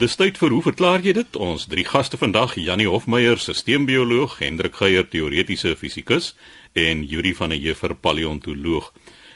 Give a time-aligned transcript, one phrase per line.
[0.00, 1.34] Dis tyd vir hoe verklaar jy dit?
[1.36, 6.30] Ons drie gaste vandag, Janie Hofmeyer, sisteembioloog, Hendrik Geier, teoretiese fisikus
[6.72, 8.86] en Yuri van der Heever, paleontoloog.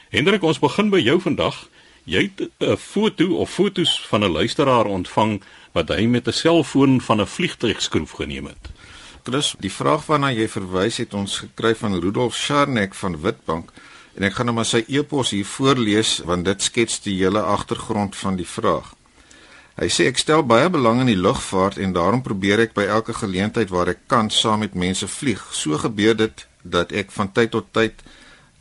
[0.09, 1.59] Hendrik, ons begin by jou vandag.
[2.09, 5.43] Jy het 'n foto of fotos van 'n luisteraar ontvang
[5.73, 8.69] wat hy met 'n selfoon van 'n vliegtuigskroef geneem het.
[9.23, 13.71] Chris, die vraag waarna jy verwys het ons gekry van Rudolf Scharneck van Witbank
[14.15, 18.15] en ek gaan nou maar sy e-pos hier voorlees want dit skets die hele agtergrond
[18.15, 18.94] van die vraag.
[19.75, 23.11] Hy sê ek stel baie belang in die lugvaart en daarom probeer ek by elke
[23.13, 25.41] geleentheid waar ek kan saam met mense vlieg.
[25.51, 27.99] So gebeur dit dat ek van tyd tot tyd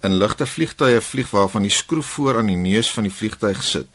[0.02, 3.86] in ligte vliegtye vlieg waarvan die skroef voor aan die neus van die vliegtyg sit.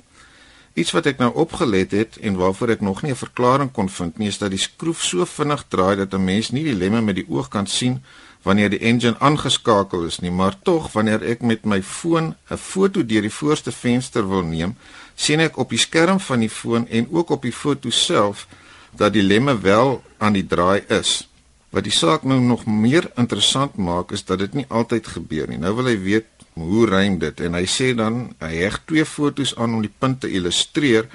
[0.79, 4.17] Iets wat ek nou opgelet het en waarvoor ek nog nie 'n verklaring kon vind
[4.17, 7.15] nie, is dat die skroef so vinnig draai dat 'n mens nie die lemme met
[7.15, 8.01] die oog kan sien
[8.43, 13.05] wanneer die engine aangeskakel is nie, maar tog wanneer ek met my foon 'n foto
[13.05, 14.77] deur die voorste venster wil neem,
[15.19, 18.47] sien ek op die skerm van die foon en ook op die foto self
[18.95, 21.27] dat die lemme wel aan die draai is.
[21.69, 25.59] Wat die saak nou nog meer interessant maak is dat dit nie altyd gebeur nie.
[25.61, 29.53] Nou wil hy weet hoe rym dit en hy sê dan hy heg twee fotos
[29.55, 31.05] aan om die punt te illustreer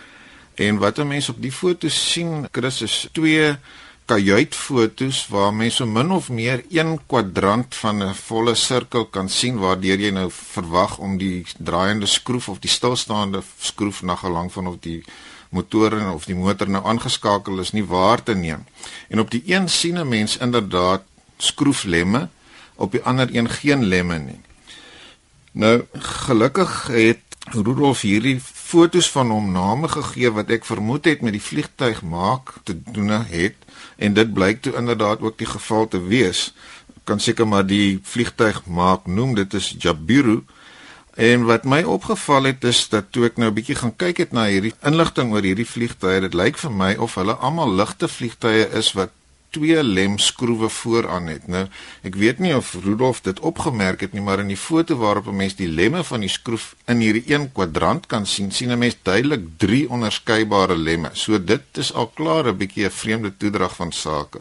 [0.54, 3.56] en wat 'n mens op die foto sien, Chris is twee
[4.04, 9.58] kajuitfoto's waar mense so min of meer een kwadrant van 'n volle sirkel kan sien
[9.58, 14.66] waardeur jy nou verwag om die draaiende skroef of die stilstaande skroef na gelang van
[14.66, 15.04] of die
[15.48, 18.64] motor of die motor nou aangeskakel is nie waar te neem.
[19.08, 21.02] En op die een sien 'n mens inderdaad
[21.38, 22.28] skroeflemme,
[22.74, 24.40] op die ander een geen lemme nie.
[25.52, 27.20] Nou gelukkig het
[27.52, 28.40] Rudolf hierdie
[28.74, 33.12] fotos van hom name gegee wat ek vermoed het met die vliegtyg maak te doen
[33.30, 33.54] het
[34.02, 36.48] en dit blyk toe inderdaad ook die geval te wees.
[37.06, 40.40] Kan seker maar die vliegtyg maak noem dit is Jabiru.
[41.14, 44.32] En wat my opgeval het is dat toe ek nou 'n bietjie gaan kyk het
[44.32, 48.66] na hierdie inligting oor hierdie vliegtye, dit lyk vir my of hulle almal ligte vliegtye
[48.74, 49.14] is wat
[49.54, 51.46] twee lemskroewe vooraan het.
[51.50, 51.64] Nou,
[52.02, 55.36] ek weet nie of Rudolf dit opgemerk het nie, maar in die foto waarop 'n
[55.36, 58.96] mens die lemme van die skroef in hierdie een kwadrant kan sien, sien 'n mens
[59.02, 61.10] duidelik drie onderskeidbare lemme.
[61.12, 64.40] So dit is al klaar 'n bietjie 'n vreemde toedrag van sake.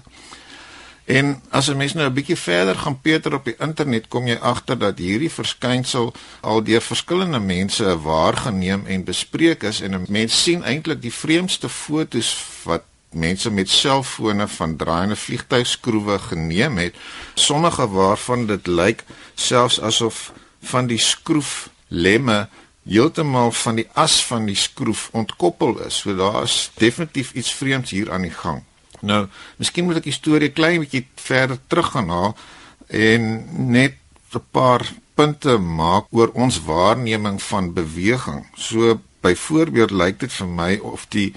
[1.05, 4.35] En as 'n mens nou 'n bietjie verder gaan peter op die internet, kom jy
[4.35, 10.43] agter dat hierdie verskynsel al deur verskillende mense waargeneem en bespreek is en 'n mens
[10.43, 12.83] sien eintlik die vreemdste fotos wat
[13.13, 16.95] mense met selfone van draaiende vliegtuigskroewe geneem het,
[17.33, 19.03] sommige waarvan dit lyk
[19.35, 20.31] selfs asof
[20.61, 22.47] van die skroef lemme
[22.83, 26.01] heeltemal van die as van die skroef ontkoppel is.
[26.03, 28.63] So daar is definitief iets vreemds hier aan die gang.
[29.03, 29.27] Nou,
[29.59, 32.35] miskien moet ek die storie klein bietjie verder teruggaan haal
[32.87, 33.99] en net
[34.33, 38.47] 'n paar punte maak oor ons waarneming van beweging.
[38.55, 41.33] So byvoorbeeld lyk dit vir my of die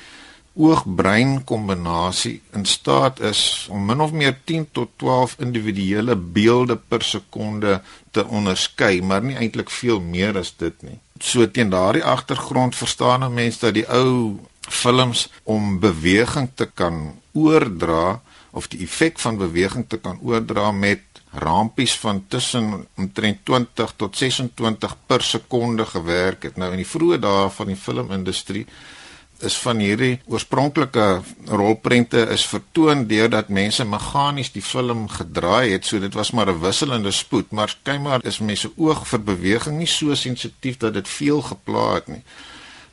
[0.57, 7.03] oog-brein kombinasie in staat is om min of meer 10 tot 12 individuele beelde per
[7.05, 7.81] sekonde
[8.11, 10.99] te onderskei, maar nie eintlik veel meer as dit nie.
[11.21, 17.21] So teen daardie agtergrond verstaan 'n mens dat die ou films om beweging te kan
[17.33, 21.01] oordra of die effek van beweging te kan oordra met
[21.31, 26.57] rampies van tussen omtrent 20 tot 26 per sekonde gewerk het.
[26.57, 28.67] Nou in die vroeë dae van die filmindustrie
[29.45, 31.07] is van hierdie oorspronklike
[31.47, 36.61] rolprente is vertoon deurdat mense meganies die film gedraai het so dit was maar 'n
[36.61, 41.43] wisselende spoed maar skynbaar is mense oog vir beweging nie so sensitief dat dit veel
[41.43, 42.23] gepla het nie.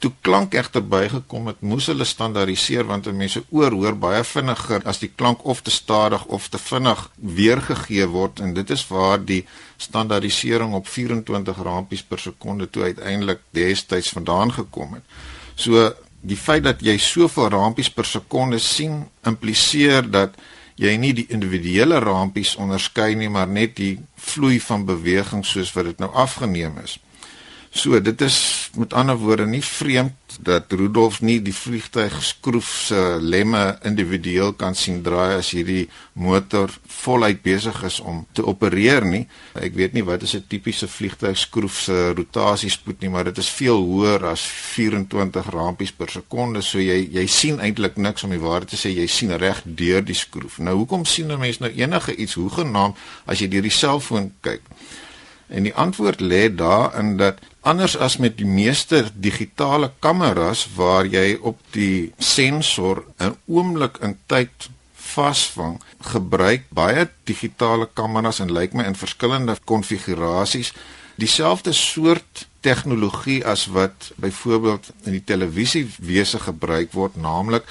[0.03, 4.99] Toe klank egter bygekom het moes hulle standaardiseer want mense oor hoor baie vinniger as
[4.99, 9.45] die klank of te stadig of te vinnig weergegee word en dit is waar die
[9.77, 15.03] standaardisering op 24 rampies per sekonde toe uiteindelik destyds vandaan gekom het.
[15.55, 20.37] So die feit dat jy soveel rampies per sekonde sien impliseer dat
[20.79, 25.91] jy nie die individuele rampies onderskei nie maar net die vloei van beweging soos wat
[25.91, 26.97] dit nou afgeneem is.
[27.73, 32.99] So dit is met ander woorde nie vreemd dat Rudolf nie die vliegtuig skroef se
[33.21, 39.23] lemme individueel kan sien draai as hierdie motor voluit besig is om te opereer nie.
[39.57, 43.49] Ek weet nie wat is 'n tipiese vliegtuig skroef se rotasiespoed nie, maar dit is
[43.49, 44.41] veel hoër as
[44.75, 46.61] 24 rampies per sekonde.
[46.61, 50.05] So jy jy sien eintlik niks om die waarheid te sê jy sien reg deur
[50.05, 50.59] die skroef.
[50.59, 52.95] Nou hoekom sien 'n mens nou enige iets hoegenaamd
[53.25, 54.61] as jy deur die selfoon kyk?
[55.47, 61.37] En die antwoord lê daarin dat anders as met die meeste digitale kameras waar jy
[61.41, 68.83] op die sensor 'n oomblik in tyd vasvang, gebruik baie digitale kameras en lyk my
[68.83, 70.73] in verskillende konfigurasies
[71.15, 77.63] dieselfde soort tegnologie as wat byvoorbeeld in die televisiewese gebruik word, naamlik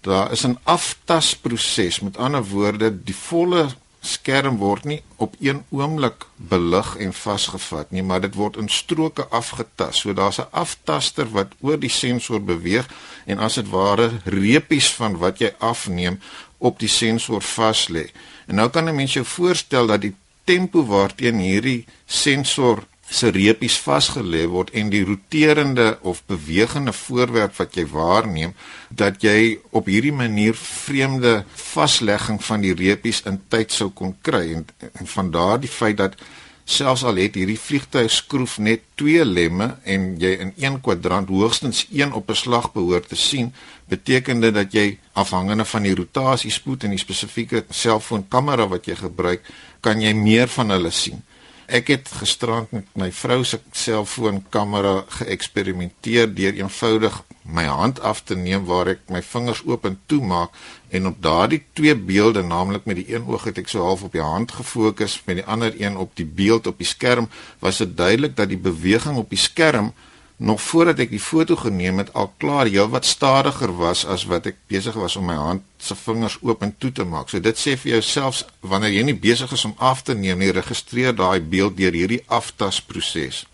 [0.00, 2.00] Daar is 'n aftasproses.
[2.00, 3.68] Met ander woorde, die volle
[4.00, 9.26] skerm word nie op een oomblik belig en vasgevat nie, maar dit word in stroke
[9.34, 10.00] afgetas.
[10.00, 12.88] So daar's 'n aftaster wat oor die sensor beweeg
[13.26, 16.20] en as dit ware reepies van wat jy afneem
[16.58, 18.10] op die sensor vas lê.
[18.46, 20.14] En nou kan 'n mens jou voorstel dat die
[20.44, 27.76] tempo waarteen hierdie sensor se reepies vasgelê word en die roterende of bewegende voorwerp wat
[27.78, 28.52] jy waarneem
[28.90, 34.52] dat jy op hierdie manier vreemde vaslegging van die reepies in tyd sou kon kry.
[34.58, 36.20] En, en van daardie feit dat
[36.68, 41.86] selfs al het hierdie vliegtuig skroef net twee lemme en jy in een kwadrant hoogstens
[41.88, 43.54] een op 'n slag behoort te sien
[43.88, 49.40] beteken dit dat jy afhangende van die rotasiespoed en die spesifieke selfoonkamera wat jy gebruik
[49.80, 51.24] kan jy meer van hulle sien
[51.68, 58.36] Ek het gisterand met my vrou se selfoonkamera geëksperimenteer deur eenvoudig my hand af te
[58.36, 60.56] neem waar ek my vingers oop en toe maak
[60.88, 64.16] en op daardie twee beelde, naamlik met die een oog het ek so half op
[64.16, 67.28] die hand gefokus, met die ander een op die beeld op die skerm,
[67.60, 69.92] was dit duidelik dat die beweging op die skerm
[70.38, 74.60] nog voordat ek die foto geneem het al klaar heelwat stadiger was as wat ek
[74.70, 77.26] besig was om my hand se vingers oop en toe te maak.
[77.30, 80.52] So dit sê vir jouself wanneer jy nie besig is om af te neem nie,
[80.54, 83.46] registreer daai beeld deur hierdie aftasproses.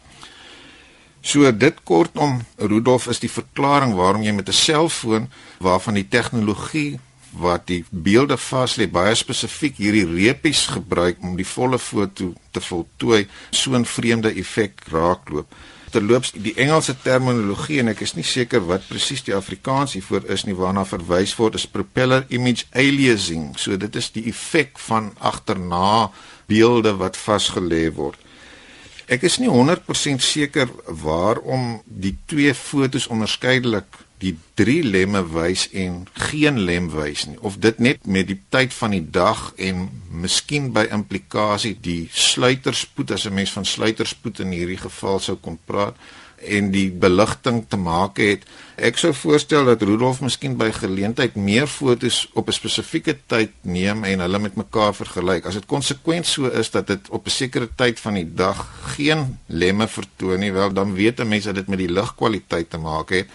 [1.25, 7.01] So dit kortom Rudolf is die verklaring waarom jy met 'n selfoon waarvan die tegnologie
[7.33, 12.61] wat die beelde vas lê baie spesifiek hierdie reepies gebruik om die volle foto te
[12.61, 15.49] voltooi so 'n vreemde effek raakloop
[15.95, 20.45] terloops die Engelse terminologie en ek is nie seker wat presies die Afrikaans hiervoor is
[20.49, 23.53] nie waarna verwys word is propeller image aliasing.
[23.59, 26.11] So dit is die effek van agterna
[26.51, 28.19] beelde wat vasgelê word.
[29.07, 30.71] Ek is nie 100% seker
[31.05, 37.39] waarom die twee fotos onderskeidelik die drie lemme wys en geen lem wys nie.
[37.45, 39.89] Of dit net met die tyd van die dag en
[40.25, 45.59] miskien by implikasie die sluiterspoed as 'n mens van sluiterspoed in hierdie geval sou kon
[45.67, 45.97] praat
[46.45, 48.43] en die beligting te maak het.
[48.77, 54.05] Ek sou voorstel dat Rudolf miskien by geleentheid meer fotos op 'n spesifieke tyd neem
[54.05, 55.47] en hulle met mekaar vergelyk.
[55.47, 59.39] As dit konsekwent so is dat dit op 'n sekere tyd van die dag geen
[59.47, 63.09] lemme vertoon nie wel dan weet 'n mens dat dit met die ligkwaliteit te maak
[63.09, 63.29] het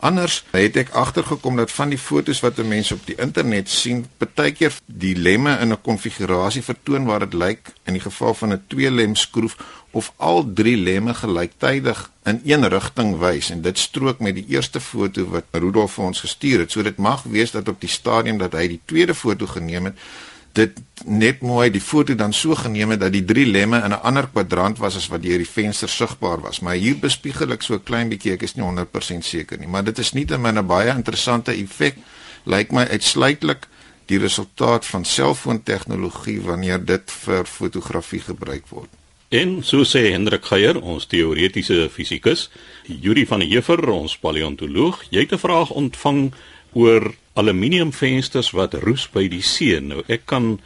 [0.00, 4.78] Anders het ek agtergekom dat van die fotos wat mense op die internet sien, partykeer
[4.86, 8.90] die lemme in 'n konfigurasie vertoon waar dit lyk in die geval van 'n twee
[8.90, 9.56] lem skroef
[9.90, 14.80] of al drie lemme gelyktydig in een rigting wys en dit strook met die eerste
[14.80, 16.72] foto wat Rudolf vir ons gestuur het.
[16.72, 19.98] So dit mag wees dat op die stadium dat hy die tweede foto geneem het,
[20.52, 24.02] dit net mooi die foto dan so geneem het dat die drie lemme in 'n
[24.02, 26.60] ander kwadrant was as wat deur die venster sigbaar was.
[26.60, 29.84] Maar hier bespiegel ek so 'n klein bietjie, ek is nie 100% seker nie, maar
[29.84, 31.96] dit is nie ten minste 'n baie interessante effek
[32.44, 33.66] lyk my uitsluitlik
[34.06, 38.88] die resultaat van selfoontegnologie wanneer dit vir fotografie gebruik word.
[39.30, 42.48] En so sê Hendrik Geier, ons teoretiese fisikus,
[42.82, 46.32] Yuri van der Heever, ons paleontoloog, jy het 'n vraag ontvang
[46.72, 49.80] oor aluminiumvensters wat roes by die see.
[49.80, 50.58] Nou ek kan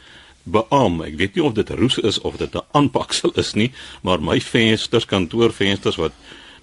[0.45, 3.71] beam, ek weet nie of dit roes is of dit 'n aanpaksel is nie,
[4.03, 6.13] maar my vensters, kantoorvensters wat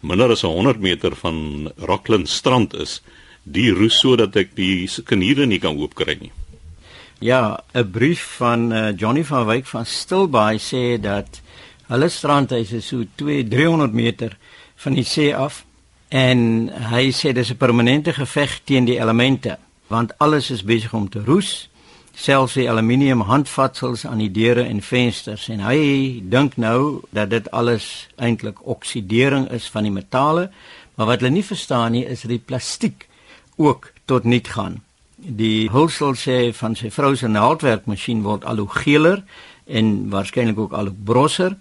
[0.01, 3.01] minder as 100 meter van Rockland strand is,
[3.43, 6.33] die roes sodat ek die kaniere nie kan oopkry nie.
[7.19, 11.41] Ja, 'n brief van uh, Johnny van Wyk van Stilbaai sê dat
[11.87, 14.37] hulle strandhuis is so 2 300 meter
[14.77, 15.65] van die see af
[16.09, 19.59] en hy sê dis 'n permanente geveg teen die elemente
[19.93, 21.69] want alles is besig om te roes.
[22.17, 25.49] Selfs die aluminium handvatsels aan die deure en vensters.
[25.53, 30.49] En hy dink nou dat dit alles eintlik oksidering is van die metale.
[30.97, 33.09] Maar wat hulle nie verstaan nie is dat die plastiek
[33.57, 34.81] ook tot nul gaan.
[35.17, 39.23] Die hulsel sê van sy vrou se naaldwerkmasjien word al hoe geler
[39.67, 41.57] en waarskynlik ook al hoe brosser.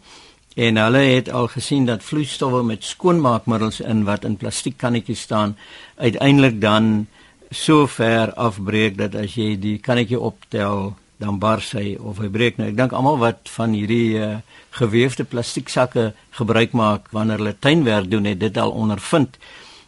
[0.55, 5.55] En hulle het al gesien dat vloeistowwe met skoonmaakmiddels in wat in plastiek kannetjies staan
[5.95, 7.07] uiteindelik dan
[7.51, 12.57] so ver afbreek dat as jy die kannetjie optel dan bars hy of hy breek.
[12.57, 14.39] Nou ek dink almal wat van hierdie uh,
[14.73, 19.37] gewefte plastiek sakke gebruik maak wanneer hulle tuinwerk doen het dit al ondervind.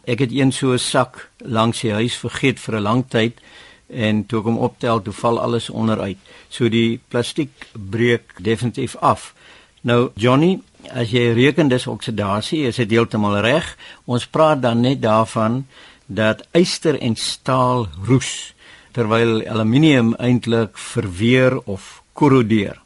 [0.06, 3.40] Ek het een so 'n sak langs die huis vergeet vir 'n lang tyd
[3.88, 6.18] en toe kom optel toe val alles onderuit.
[6.48, 9.34] So die plastiek breek definitief af.
[9.82, 10.60] Nou Johnny
[10.92, 13.76] as jy reken dis oksidasie is dit heeltemal reg.
[14.04, 15.66] Ons praat dan net daarvan
[16.06, 18.54] dat yster en staal roes
[18.92, 22.80] terwyl aluminium eintlik verweer of korrodeer.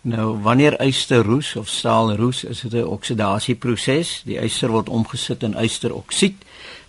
[0.00, 4.22] Nou wanneer yster roes of staal roes, is dit 'n oksidasieproses.
[4.24, 6.36] Die yster word omgesit in ysteroksied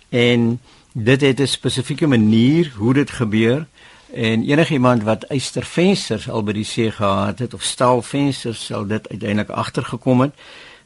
[0.08, 0.60] en
[0.92, 3.66] Dit het 'n spesifieke manier hoe dit gebeur
[4.12, 9.50] en enigiemand wat eystervensters al by die see gehad het of staalvensters sal dit uiteindelik
[9.50, 10.34] agtergekom het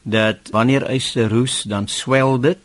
[0.01, 2.57] dat wanneer yster roes dan swel dit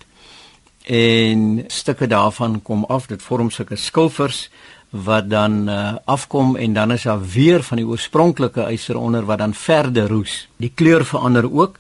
[0.87, 4.49] en stukke daarvan kom af dit vorm sulke skilfers
[4.91, 9.39] wat dan uh, afkom en dan is daar weer van die oorspronklike yster onder wat
[9.39, 10.49] dan verder roes.
[10.57, 11.79] Die kleur verander ook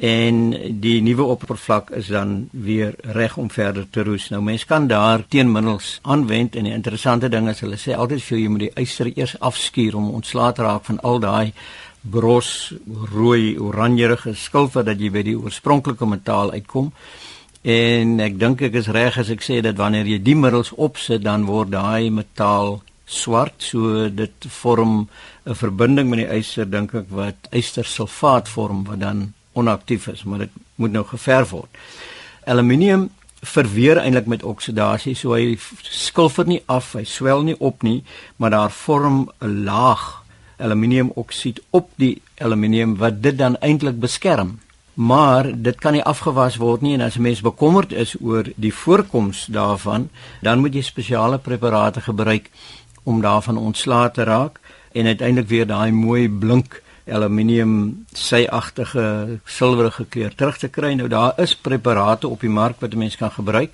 [0.00, 4.28] en die nuwe oppervlak is dan weer reg om verder te roes.
[4.28, 8.38] Nou mense kan daar teenmiddels aanwend en die interessante ding is hulle sê altyd vir
[8.38, 11.52] jy moet die yster eers afskuur om ontslae te raak van al daai
[12.00, 12.72] bros,
[13.12, 16.92] rooi, oranjerige skilfer dat jy by die oorspronklike metaal uitkom.
[17.68, 21.20] En ek dink ek is reg as ek sê dat wanneer jy die middels opsit
[21.26, 25.08] dan word daai metaal swart, so dit vorm
[25.44, 30.38] 'n verbinding met die yster dink ek wat ystersulfaat vorm wat dan onaktief is, maar
[30.38, 31.68] dit moet nou geverf word.
[32.46, 33.10] Aluminium
[33.42, 38.02] verweer eintlik met oksidasie, so hy skilfer nie af, hy swel nie op nie,
[38.36, 40.24] maar daar vorm 'n laag
[40.56, 44.58] aluminiumoksied op die aluminium wat dit dan eintlik beskerm
[44.98, 48.74] maar dit kan nie afgewas word nie en as 'n mens bekommerd is oor die
[48.74, 52.50] voorkoms daarvan, dan moet jy spesiale preparate gebruik
[53.02, 54.60] om daarvan ontslae te raak
[54.92, 60.92] en uiteindelik weer daai mooi blink aluminium syagtige silwerige kleur terug te kry.
[60.92, 63.70] Nou daar is preparate op die mark wat 'n mens kan gebruik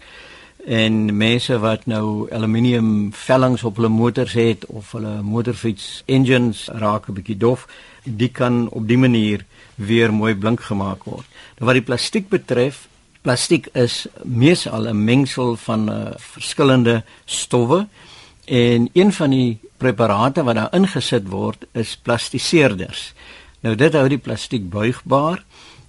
[0.66, 7.08] en mense wat nou aluminium vellings op hulle motors het of hulle motorfiets engines raak
[7.08, 7.66] 'n bietjie dof,
[8.02, 9.44] die kan op die manier
[9.76, 11.26] weer mooi blink gemaak word.
[11.58, 12.86] Nou wat die plastiek betref,
[13.22, 17.86] plastiek is meesal 'n mengsel van uh, verskillende stowwe
[18.44, 23.12] en een van die preparate wat daar ingesit word is plastiseerders.
[23.60, 25.44] Nou dit hou die plastiek buigbaar,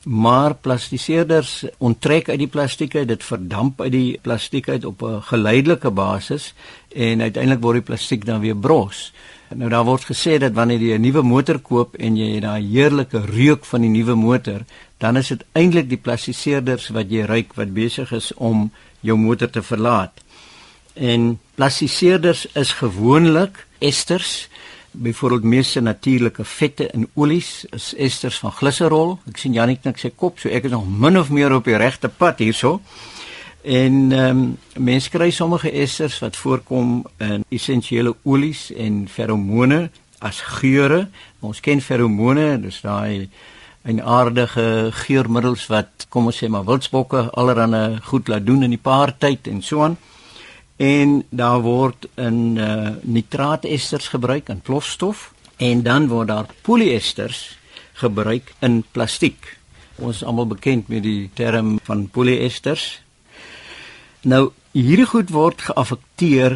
[0.05, 5.89] maar plastiseerders onttrek uit die plastiek dit verdamp uit die plastiek uit op 'n geleidelike
[5.89, 6.53] basis
[6.95, 9.11] en uiteindelik word die plastiek dan weer bros.
[9.53, 12.65] Nou daar word gesê dat wanneer jy 'n nuwe motor koop en jy het daai
[12.65, 14.65] heerlike reuk van die nuwe motor,
[14.97, 18.71] dan is dit eintlik die plastiseerders wat jy ruik wat besig is om
[19.01, 20.11] jou motor te verlaat.
[20.93, 24.49] En plastiseerders is gewoonlik esters,
[24.91, 29.19] byvoorbeeld meeste natuurlike vette en olies is esters van gliserol.
[29.27, 31.77] Ek sien Janik net sy kop, so ek is nog min of meer op die
[31.77, 32.79] regte pad hierso.
[33.65, 39.89] En ehm um, mense kry sommige esters wat voorkom in essensiële olies en feromone
[40.21, 41.07] as geure.
[41.41, 43.29] Ons ken feromone, dis daai
[43.83, 48.81] 'n aardige geurmiddels wat kom ons sê maar wildsbokke allerhande goed laat doen in die
[48.81, 49.97] paartyd en so aan.
[50.77, 57.57] En daar word 'n uh, nitraatesters gebruik in plofstof en dan word daar polyesters
[57.93, 59.57] gebruik in plastiek.
[59.95, 63.04] Ons is almal bekend met die term van polyesters
[64.25, 66.55] Nou hierdie goed word geaffekteer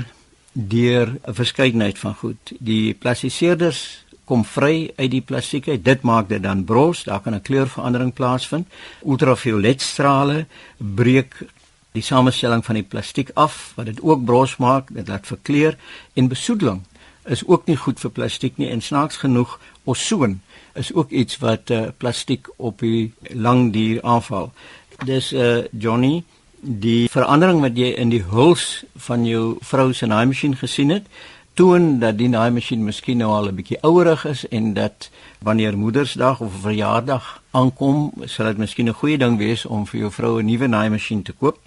[0.54, 2.54] deur 'n verskeidenheid van goed.
[2.60, 5.86] Die plastiseerders kom vry uit die plastiek uit.
[5.86, 8.68] Dit maak dit dan bros, daar kan 'n kleurverandering plaasvind.
[9.06, 10.48] Ultravioletstrale
[10.78, 11.46] breek
[11.92, 15.78] die samestelling van die plastiek af wat dit ook bros maak, dit laat verkleur
[16.14, 16.82] en besoedeling
[17.26, 20.42] is ook nie goed vir plastiek nie en snaaks genoeg osoon
[20.74, 24.52] is ook iets wat uh, plastiek op die lang duur aanval.
[25.06, 26.24] Dis 'n uh, eh, Johnny
[26.62, 31.06] die verandering wat jy in die huls van jou vrou se naaimasjien gesien het
[31.60, 36.40] toon dat die naaimasjien miskien nou al 'n bietjie ouerig is en dat wanneer moedersdag
[36.40, 40.46] of verjaardag aankom sal dit miskien 'n goeie ding wees om vir jou vrou 'n
[40.46, 41.58] nuwe naaimasjien te koop.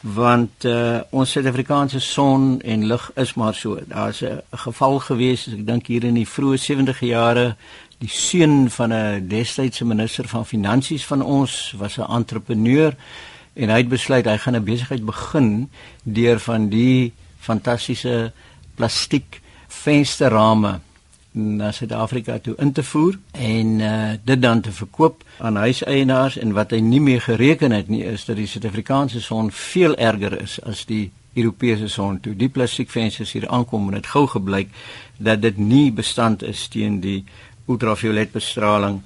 [0.00, 3.78] Want uh, ons Suid-Afrikaanse son en lig is maar so.
[3.86, 7.56] Daar's 'n geval gewees ek dink hier in die vroeë 70e jare
[7.98, 12.96] die seun van 'n destydse minister van finansies van ons was 'n entrepreneur
[13.54, 15.70] en hy het besluit hy gaan 'n besigheid begin
[16.02, 18.32] deur van die fantastiese
[18.74, 20.80] plastiek vensterrame
[21.32, 26.52] na Suid-Afrika toe in te voer en uh, dit dan te verkoop aan huiseienaars en
[26.52, 30.58] wat hy nie meer gereken het nie is dat die Suid-Afrikaanse son veel erger is
[30.62, 32.20] as die Europese son.
[32.20, 34.68] Toe die plastiekvensters hier aankom en dit gou gebleik
[35.16, 37.22] dat dit nie bestand is teen die
[37.66, 39.00] ultravioletbestraling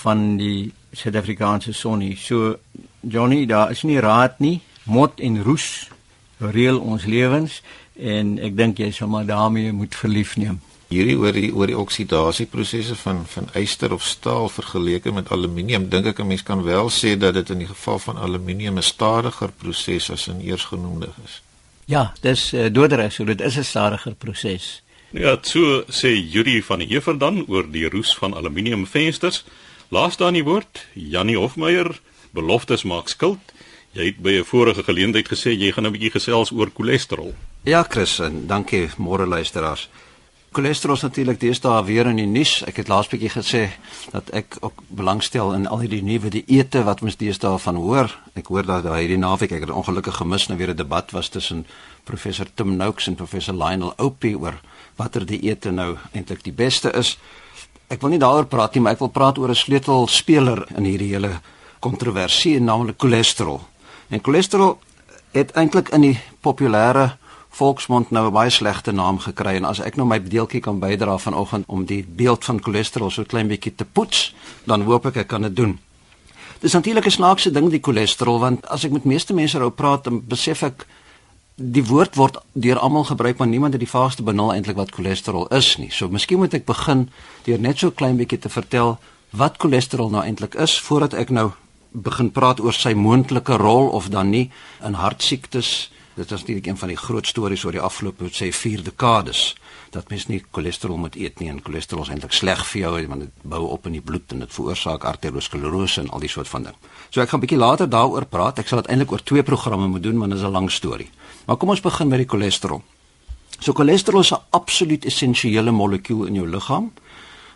[0.00, 2.16] van die Suid-Afrikaanse son nie.
[2.16, 2.56] So
[3.00, 4.60] Johnny, daar is nie raad nie.
[4.84, 5.88] Mot en roes
[6.38, 7.60] reël ons lewens
[7.96, 10.60] en ek dink jy sal maar daarmee moet verlief neem.
[10.86, 16.06] Hierdie oor die oor die oksidasieprosesse van van yster of staal vergeleke met aluminium, dink
[16.06, 19.50] ek 'n mens kan wel sê dat dit in die geval van aluminium 'n stadiger
[19.50, 21.42] proses as in eersgenoemde is.
[21.86, 24.82] Ja, dis uh, doodreg, so dit is 'n stadiger proses.
[25.10, 28.86] Ja, so sê Yuri van die Heever dan oor die roes van aluminium
[29.86, 29.90] vensters.
[29.90, 32.00] Laaste aan die woord, Jannie Hofmeyer
[32.32, 33.40] beloftes maak skuld.
[33.92, 37.34] Jy het by 'n vorige geleentheid gesê jy gaan 'n bietjie gesels oor cholesterol.
[37.64, 39.88] Ja, Chris, en dankie môre luisteraars.
[40.52, 42.62] Cholesterol is natuurlik deesdae weer in die nuus.
[42.66, 43.70] Ek het laas bietjie gesê
[44.12, 48.18] dat ek ook belangstel in al hierdie nuwe dieete wat ons deesdae van hoor.
[48.34, 51.28] Ek hoor dat daai hierdie naweek ek het ongelukkig gemis nou weer 'n debat was
[51.28, 51.66] tussen
[52.04, 54.60] professor Tim Noakes en professor Lionel Opie oor
[54.96, 57.18] watter dieete nou eintlik die beste is.
[57.86, 61.12] Ek wil nie daaroor praat nie, maar ek wil praat oor 'n sleutelspeler in hierdie
[61.14, 61.38] hele
[61.78, 63.60] kontroversie, naamlik cholesterol.
[64.10, 64.78] En cholesterol
[65.32, 67.16] het eintlik in die populêre
[67.50, 71.18] volksmond nou 'n baie slegte naam gekry en as ek nou my deeltjie kan bydra
[71.18, 75.28] vanoggend om die beeld van cholesterol so klein bietjie te poets, dan hoop ek ek
[75.28, 75.78] kan dit doen.
[76.60, 80.04] Dis natuurlik 'n snaakse ding die cholesterol want as ek met meeste mense oor praat,
[80.04, 80.86] dan besef ek
[81.56, 85.46] die woord word deur almal gebruik maar niemand het die vaagste benul eintlik wat cholesterol
[85.56, 85.90] is nie.
[85.90, 87.08] So miskien moet ek begin
[87.48, 88.98] deur net so klein bietjie te vertel
[89.32, 91.50] wat cholesterol nou eintlik is voordat ek nou
[91.92, 94.50] begin praat oor sy moontlike rol of dan nie
[94.84, 95.88] in hartsiektes.
[96.16, 99.54] Dit is natuurlik een van die groot stories oor die afgelope sê 4 dekades
[99.90, 103.20] dat mens nie cholesterol moet eet nie en cholesterol is eintlik sleg vir jou want
[103.20, 106.62] dit bou op in die bloed en dit veroorsaak arteriosklerose en al die soort van
[106.62, 106.76] ding.
[107.10, 108.58] So ek gaan bietjie later daaroor praat.
[108.58, 111.10] Ek sal dit eintlik oor twee programme moet doen want dit is 'n lang storie.
[111.46, 112.82] Maar kom ons begin met die cholesterol.
[113.60, 116.92] So cholesterol is 'n absoluut essensiële molekuul in jou liggaam.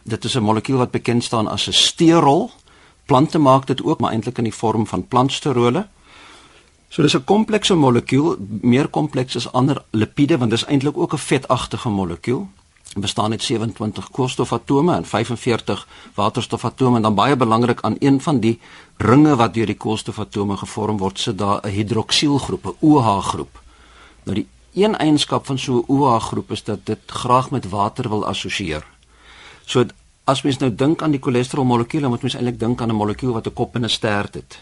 [0.04, 2.50] Dit is 'n molekuul wat bekend staan as 'n sterol
[3.06, 5.88] plante maak dit ook maar eintlik in die vorm van plantsterole.
[6.90, 11.18] So dis 'n komplekse molekuul, meer kompleks as ander lipiede want dis eintlik ook 'n
[11.18, 12.48] vetagtige molekuul.
[12.82, 18.40] Dit bestaan uit 27 koolstofatome en 45 waterstofatome en dan baie belangrik aan een van
[18.40, 18.60] die
[18.96, 23.62] ringe wat deur die koolstofatome gevorm word, sit daar 'n hidroksielgroep, 'n OH groep.
[24.22, 28.08] Nou die een eienskap van so 'n OH groep is dat dit graag met water
[28.08, 28.84] wil assosieer.
[29.64, 29.84] So
[30.24, 33.32] As mens nou dink aan die cholesterol molekuule, moet mens eintlik dink aan 'n molekuul
[33.32, 34.60] wat 'n kop en 'n stert het.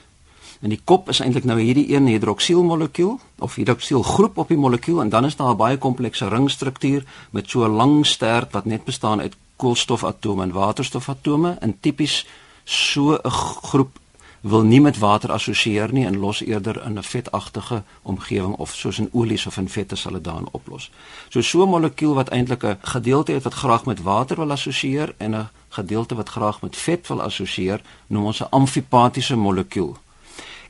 [0.61, 4.59] En die kop is eintlik nou hierdie een hidroksiel molekuul of hidroksiel groep op die
[4.59, 8.65] molekuul en dan is daar 'n baie komplekse ringstruktuur met so 'n lang stert wat
[8.65, 12.27] net bestaan uit koolstofatome en waterstofatome en tipies
[12.65, 13.31] so 'n
[13.71, 13.99] groep
[14.41, 18.99] wil nie met water assosieer nie en los eerder in 'n vetagtige omgewing of soos
[18.99, 20.91] in olies of in vette sal dit daan oplos.
[21.29, 25.15] So so 'n molekuul wat eintlik 'n gedeelte het wat graag met water wil assosieer
[25.17, 29.97] en 'n gedeelte wat graag met vet wil assosieer, noem ons 'n amfipatiese molekuul.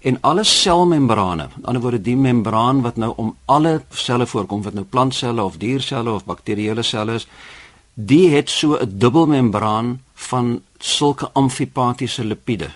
[0.01, 4.63] En alle selmembrane, aan die ander woorde die membraan wat nou om alle selle voorkom,
[4.63, 7.27] wat nou plantselle of dierselle of bakterieële selle is,
[7.95, 12.71] die het so 'n dubbelmembraan van sulke amfipatiese lipiede.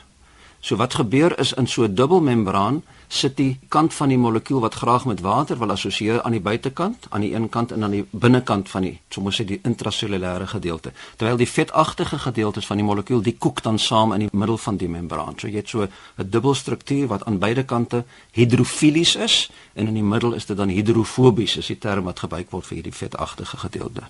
[0.63, 4.75] So wat gebeur is in so 'n dubbelmembraan sit die kant van die molekuul wat
[4.75, 8.05] graag met water wil assosieer aan die buitekant, aan die een kant en aan die
[8.11, 10.93] binnekant van die, soms sê die intrasellulêre gedeelte.
[11.17, 14.77] Terwyl die vetagtige gedeeltes van die molekuul die koek dan saam in die middel van
[14.77, 15.35] die membraan.
[15.37, 20.03] So jy het so 'n dubbelstruktuur wat aan beide kante hidrofilies is en in die
[20.03, 24.03] middel is dit dan hidrofobies, is die term wat gebruik word vir hierdie vetagtige gedeelte.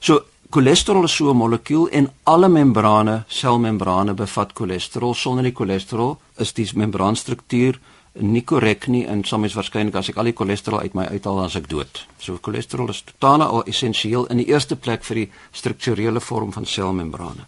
[0.00, 5.14] So Cholesterol is so 'n molekuul en alle membrane, selmembrane bevat cholesterol.
[5.14, 7.78] Sonder die cholesterol is die membraanstruktuur
[8.12, 11.44] nie korrek nie en soms waarskynlik as ek al die cholesterol uit my uithaal dan
[11.44, 12.06] as ek dood.
[12.18, 16.66] So cholesterol is totaal al essensieel in die eerste plek vir die strukturele vorm van
[16.66, 17.46] selmembrane.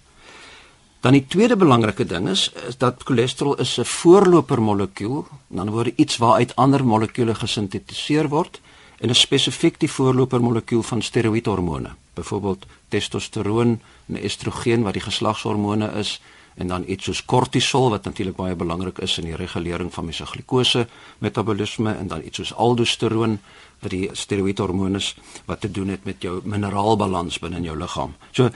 [1.01, 5.99] Dan die tweede belangrike ding is, is dat cholesterol is 'n voorloper molekuul, dan word
[5.99, 8.61] iets waaruit ander molekules gesintetiseer word
[9.01, 15.93] en is spesifiek die voorloper molekuul van steroïdhormone byvoorbeeld testosteroon en estrogen wat die geslagshormone
[15.99, 16.21] is
[16.55, 20.27] en dan iets soos kortisol wat natuurlik baie belangrik is in die regulering van mense
[20.27, 20.87] glikose
[21.19, 23.39] metabolisme en dan iets soos aldosteroon
[23.81, 25.15] wat die steroïdhormone is
[25.47, 28.15] wat te doen het met jou mineraalbalans binne in jou liggaam.
[28.33, 28.51] So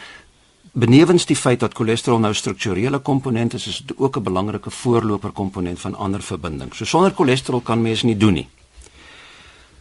[0.72, 5.32] benewens die feit dat cholesterol nou strukturele komponent is, is dit ook 'n belangrike voorloper
[5.32, 6.76] komponent van ander verbindings.
[6.76, 8.48] So sonder cholesterol kan mens nie doen nie.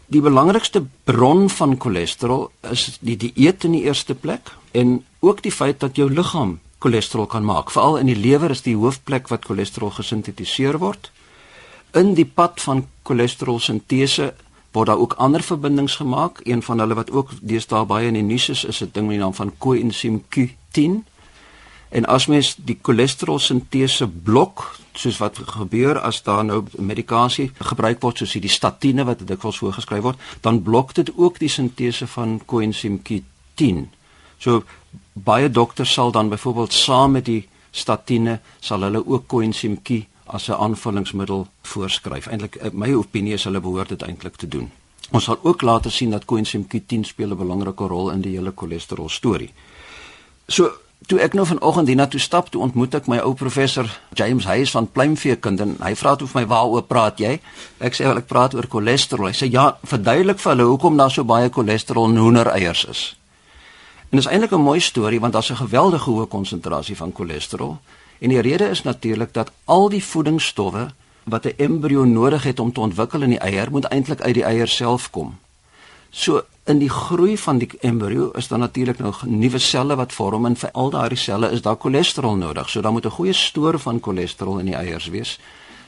[0.07, 5.51] Die belangrikste bron van cholesterol is die dieet in die eerste plek en ook die
[5.51, 7.71] feit dat jou liggaam cholesterol kan maak.
[7.73, 11.09] Veral in die lewer is die hoofplek wat cholesterol gesintetiseer word.
[11.97, 14.33] In die pad van cholesterol sintese
[14.75, 16.43] word daar ook ander verbindings gemaak.
[16.43, 19.15] Een van hulle wat ook deesdae baie in die nuus is, is 'n ding met
[19.15, 21.01] die naam van coenzym Q10.
[21.89, 28.01] En as mens die cholesterol sintese blok, soos wat gebeur as daar nou medikasie gebruik
[28.01, 32.39] word soos die statiene wat dikwels voorgeskryf word, dan blok dit ook die sintese van
[32.45, 33.85] coenzym Q10.
[34.39, 34.63] So
[35.13, 40.49] baie dokters sal dan byvoorbeeld saam met die statiene sal hulle ook coenzym Q as
[40.49, 42.27] 'n aanvullingsmiddel voorskryf.
[42.27, 44.71] Eintlik eh, my opinie is hulle behoort dit eintlik te doen.
[45.11, 48.53] Ons sal ook later sien dat coenzym Q10 speel 'n belangrike rol in die hele
[48.55, 49.53] cholesterol storie.
[50.47, 50.71] So
[51.05, 53.85] Toe ek nou vanoggend hiernatoe stap, toe ontmoet ek my ou professor
[54.17, 57.35] James Hayes van pluimveekunde en hy vra toe vir my waaroor praat jy?
[57.77, 59.29] Ek sê wel ek praat oor cholesterol.
[59.29, 63.03] Hy sê ja, verduidelik vir hulle hoekom daar so baie cholesterol in hoendereiers is.
[64.09, 67.77] En dis eintlik 'n mooi storie want daar's 'n geweldige hoë konsentrasie van cholesterol
[68.19, 70.89] en die rede is natuurlik dat al die voedingsstowwe
[71.25, 74.43] wat 'n embrio nodig het om te ontwikkel in die eier moet eintlik uit die
[74.43, 75.37] eier self kom.
[76.15, 80.45] So in die groei van die embrio is daar natuurlik nou nuwe selle wat vorm
[80.47, 82.69] en vir al daardie selle is daar cholesterol nodig.
[82.69, 85.39] So dan moet 'n goeie stoor van cholesterol in die eiers wees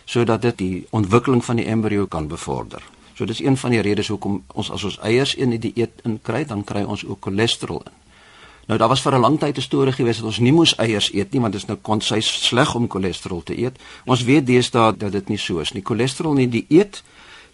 [0.05, 2.83] sodat dit die ontwikkeling van die embrio kan bevorder.
[3.13, 6.45] So dis een van die redes hoekom ons as ons eiers in die dieet inkry,
[6.45, 7.91] dan kry ons ook cholesterol in.
[8.67, 11.13] Nou daar was vir 'n lang tyd 'n storie gewees dat ons nie moes eiers
[11.13, 13.79] eet nie want dit is nou konsys sleg om cholesterol te eet.
[14.05, 15.83] Ons weet deesdae dat dit nie so is nie.
[15.83, 17.03] Cholesterol in die dieet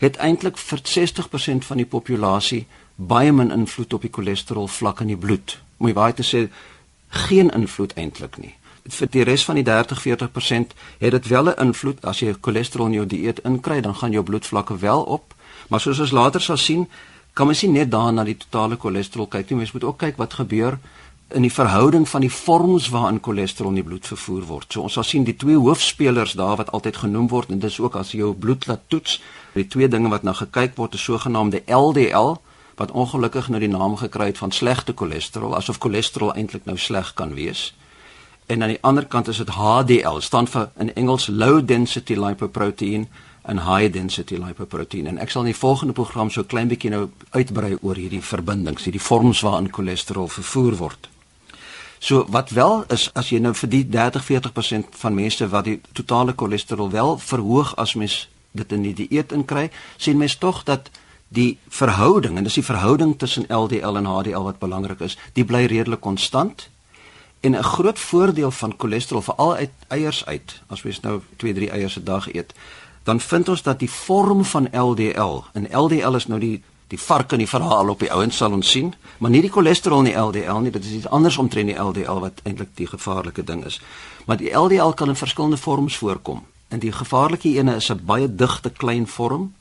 [0.04, 5.14] het eintlik vir 60% van die populasie baie min invloed op die cholesterol vlak in
[5.14, 5.58] die bloed.
[5.78, 6.48] Moet jy baie te sê
[7.28, 8.54] geen invloed eintlik nie.
[8.84, 12.94] Vir die res van die 30-40% het dit wel 'n invloed as jy cholesterol in
[12.94, 15.34] jou dieet inkry, dan gaan jou bloedvlakke wel op.
[15.70, 16.88] Maar soos ons later sal sien,
[17.34, 20.18] kan mens nie net daar na die totale cholesterol kyk nie, mens moet ook kyk
[20.18, 20.80] wat gebeur
[21.30, 24.74] in die verhouding van die vorms waarin cholesterol in die bloed vervoer word.
[24.74, 27.96] So ons sal sien die twee hoofspelers daar wat altyd genoem word en dis ook
[27.96, 29.20] as jy jou bloed laat toets,
[29.54, 32.36] die twee dinge wat nou gekyk word is sogenaamde LDL
[32.78, 37.14] wat ongelukkig nou die naam gekry het van slegte cholesterol, asof cholesterol eintlik nou sleg
[37.14, 37.72] kan wees.
[38.46, 43.08] En aan die ander kant is dit HDL, staan vir in Engels low density lipoprotein
[43.46, 45.08] en high density lipoprotein.
[45.08, 48.88] En ek sal in die volgende program so klein bietjie nou uitbrei oor hierdie verbindings,
[48.88, 51.13] hierdie vorms waarin cholesterol vervoer word.
[52.04, 56.34] So wat wel is as jy nou vir die 30-40% van mense wat die totale
[56.36, 58.18] cholesterol wel verhoog as mens
[58.52, 60.90] dit in die dieet inkry, sien mens tog dat
[61.32, 65.64] die verhouding en dis die verhouding tussen LDL en HDL wat belangrik is, die bly
[65.72, 66.68] redelik konstant.
[67.40, 71.96] En 'n groot voordeel van cholesterol veral uit eiers uit, as mens nou 2-3 eiers
[72.00, 72.54] 'n dag eet,
[73.04, 76.64] dan vind ons dat die vorm van LDL, en LDL is nou die
[76.94, 80.04] die vark in die verhaal op die ouens sal ons sien, maar nie die cholesterol
[80.06, 83.64] nie LDL nie, dit is iets anders omtrent die LDL wat eintlik die gevaarlike ding
[83.66, 83.80] is.
[84.28, 86.44] Maar die LDL kan in verskillende vorms voorkom.
[86.74, 89.54] En die gevaarlike ene is 'n baie digte klein vorm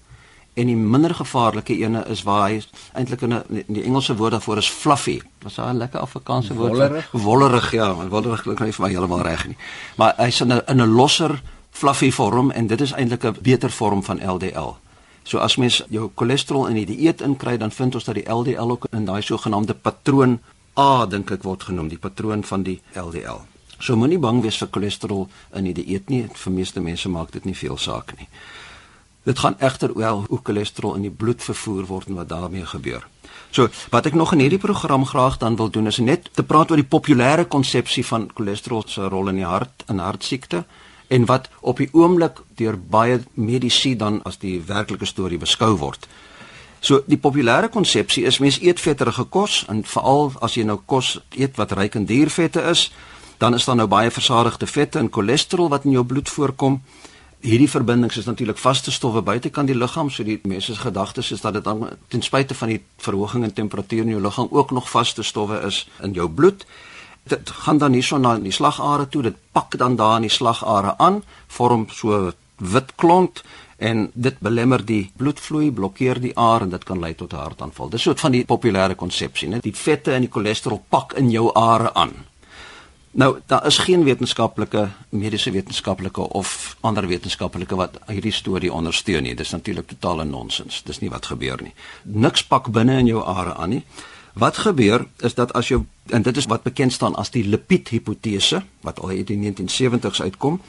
[0.54, 4.56] en die minder gevaarlike ene is waar hy eintlik in, in die Engelse woord daarvoor
[4.56, 5.20] is fluffy.
[5.42, 6.70] Was daar 'n lekker Afrikaanse woord?
[6.70, 7.10] Wollerig.
[7.10, 9.56] Wollerig, ja, want wollerig klink nie vir my heeltemal reg nie.
[9.96, 13.70] Maar hy's in 'n in 'n losser fluffy vorm en dit is eintlik 'n beter
[13.70, 14.76] vorm van LDL.
[15.24, 18.74] So as mens jou cholesterol in die dieet inkry, dan vind ons dat die LDL
[18.74, 20.40] ook in daai sogenaamde patroon
[20.78, 23.42] A dink ek word genoem, die patroon van die LDL.
[23.76, 25.26] So moenie bang wees vir cholesterol
[25.58, 26.22] in die dieet nie.
[26.32, 28.28] Vir meeste mense maak dit nie veel saak nie.
[29.28, 33.04] Dit gaan egter wel hoe cholesterol in die bloed vervoer word en wat daarmee gebeur.
[33.52, 36.72] So, wat ek nog in hierdie program graag dan wil doen is net te praat
[36.72, 40.64] oor die populêre konsepsie van cholesterol se rol in die hart en hartsiekte
[41.12, 46.08] en wat op die oomblik deur baie medisy dan as die werklike storie beskou word.
[46.80, 51.18] So die populêre konsepsie is mens eet vetterige kos en veral as jy nou kos
[51.36, 52.88] eet wat ryk in diervette is,
[53.38, 56.80] dan is daar nou baie versadigde vette en cholesterol wat in jou bloed voorkom
[57.42, 61.42] hierdie verbindings is natuurlik vaste stowwe buitekant die liggaam, so die mense se gedagtes is
[61.42, 64.90] dat dit dan ten spyte van die verhoging in temperatuur in jou liggaam ook nog
[64.90, 66.66] vaste stowwe is in jou bloed.
[67.22, 70.96] Dit gaan dan hierso na die slagare toe, dit pak dan daar in die slagare
[70.98, 73.42] aan, vorm so wit klont
[73.82, 77.88] en dit belemmer die bloedvloei, blokkeer die aar en dit kan lei tot 'n hartaanval.
[77.90, 81.50] Dis soort van die populêre konsepsie, net die vette en die cholesterol pak in jou
[81.54, 82.12] are aan.
[83.14, 89.34] Nou, daar is geen wetenskaplike, mediese wetenskaplike of ander wetenskaplike wat hierdie storie ondersteun nie.
[89.34, 90.82] Dis natuurlik totale nonsens.
[90.82, 91.74] Dis nie wat gebeur nie.
[92.02, 93.82] Niks pak binne in jou are aan nie.
[94.32, 97.88] Wat gebeur is dat as jy en dit is wat bekend staan as die lipid
[97.92, 100.60] hipotese wat al uit die 1970s uitkom,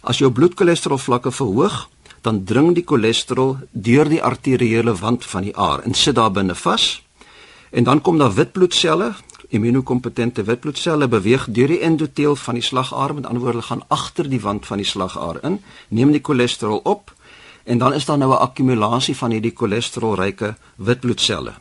[0.00, 1.88] as jou bloedcholesterol vlakke verhoog,
[2.22, 6.54] dan dring die cholesterol deur die arteriële wand van die aar en sit daar binne
[6.54, 7.02] vas.
[7.70, 9.12] En dan kom daar wit bloedselle,
[9.50, 14.40] immunokompetente witbloedselle beweeg deur die endoteel van die slagaar, met ander woorde gaan agter die
[14.40, 17.14] wand van die slagaar in, neem die cholesterol op
[17.64, 21.52] en dan is daar nou 'n akkumulasie van hierdie cholesterolryke witbloedselle.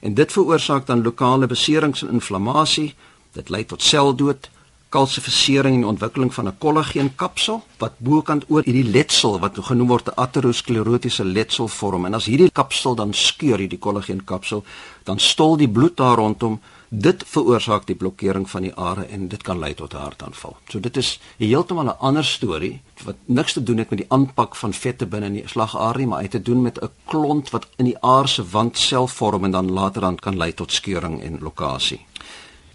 [0.00, 2.94] En dit veroorsaak dan lokale beserings en inflammasie.
[3.32, 4.50] Dit lei tot seldood,
[4.88, 10.20] kalsifisering en ontwikkeling van 'n kollageenkapsel wat bokant oor hierdie letsel wat genoem word 'n
[10.20, 12.04] aterosklerotiese letsel vorm.
[12.04, 14.64] En as hierdie kapsel dan skeur, hierdie kollageenkapsel,
[15.04, 19.42] dan stol die bloed daar rondom Dit veroorsaak die blokkering van die are en dit
[19.44, 20.56] kan lei tot 'n hartaanval.
[20.68, 24.56] So dit is heeltemal 'n ander storie wat niks te doen het met die aanpak
[24.56, 27.84] van vette binne in die slagarie, maar het te doen met 'n klont wat in
[27.84, 31.38] die aar se wand self vorm en dan later dan kan lei tot skeuring en
[31.38, 31.98] blokkade.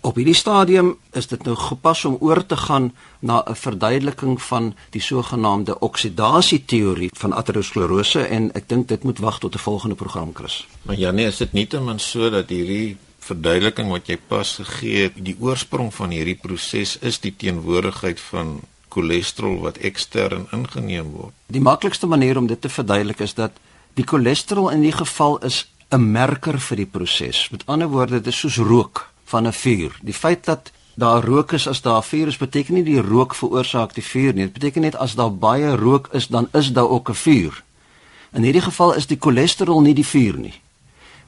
[0.02, 4.76] Op hierdie stadium is dit nou gepas om oor te gaan na 'n verduideliking van
[4.90, 10.30] die sogenaamde oksidasieteorie van aterosklerose en ek dink dit moet wag tot 'n volgende program
[10.34, 10.68] Chris.
[10.82, 14.56] Maar ja nee, is dit nie ten minste so dat hierdie verduideliking wat jy pas
[14.60, 18.60] gegee het, die oorsprong van hierdie proses is die teenwoordigheid van
[18.94, 21.34] cholesterol wat ekstern ingeneem word.
[21.48, 23.58] Die maklikste manier om dit te verduidelik is dat
[23.98, 27.50] die cholesterol in die geval is 'n merker vir die proses.
[27.50, 30.00] Met ander woorde, dit is soos rook van 'n vuur.
[30.02, 33.94] Die feit dat daar rook is as daar vuur is, beteken nie die rook veroorsaak
[33.94, 34.44] die vuur nie.
[34.44, 37.64] Dit beteken net as daar baie rook is, dan is daar ook 'n vuur.
[38.34, 40.54] In hierdie geval is die cholesterol nie die vuur nie.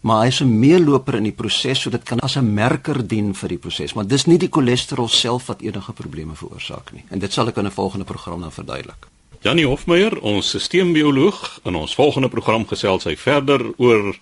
[0.05, 3.33] Maar hy is 'n meeloper in die proses, so dit kan as 'n merker dien
[3.33, 7.03] vir die proses, maar dis nie die cholesterol self wat enige probleme veroorsaak nie.
[7.09, 9.07] En dit sal ek in 'n volgende program dan verduidelik.
[9.41, 14.15] Janie Hofmeyer, ons sisteembioloog, in ons volgende program gesels hy verder oor